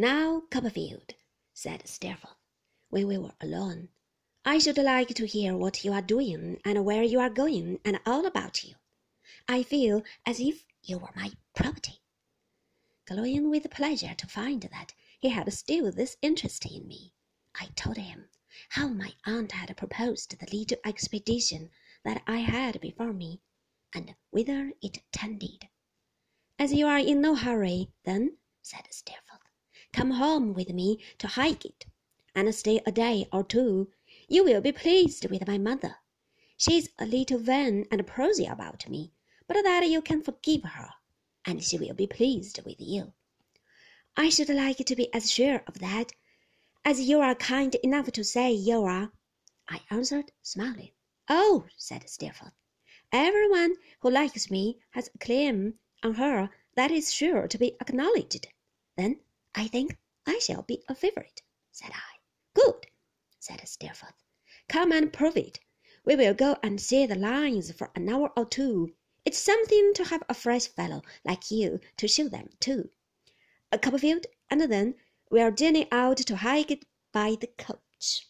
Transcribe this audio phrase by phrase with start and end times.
[0.00, 1.12] Now, Copperfield,
[1.52, 2.38] said Steerforth,
[2.88, 3.90] when we were alone,
[4.46, 8.00] I should like to hear what you are doing and where you are going and
[8.06, 8.76] all about you.
[9.46, 12.00] I feel as if you were my property.
[13.04, 17.12] Glowing with pleasure to find that he had still this interest in me,
[17.54, 18.30] I told him
[18.70, 21.68] how my aunt had proposed the little expedition
[22.04, 23.42] that I had before me,
[23.92, 25.68] and whither it tended.
[26.58, 29.29] As you are in no hurry, then, said Steerforth,
[29.92, 31.86] come home with me to Highgate,
[32.34, 33.90] and stay a day or two.
[34.28, 35.96] You will be pleased with my mother.
[36.56, 39.12] She is a little vain and prosy about me,
[39.46, 40.90] but that you can forgive her,
[41.44, 43.12] and she will be pleased with you.
[44.16, 46.12] I should like to be as sure of that
[46.84, 49.12] as you are kind enough to say you are,
[49.68, 50.92] I answered, smiling.
[51.28, 52.54] Oh, said Steerforth,
[53.12, 58.48] everyone who likes me has a claim on her that is sure to be acknowledged.
[58.96, 59.20] Then
[59.54, 62.18] I think I shall be a favourite, said I.
[62.54, 62.86] Good,
[63.38, 64.24] said Steerforth.
[64.68, 65.60] Come and prove it.
[66.04, 70.04] We will go and see the lines for an hour or two it's something to
[70.04, 72.88] have a fresh fellow like you to show them, too.
[73.70, 74.94] A Copperfield, and then
[75.30, 78.29] we'll journey out to Highgate by the coach.